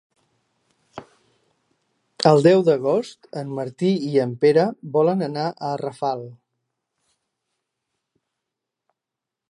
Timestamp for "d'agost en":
2.71-3.51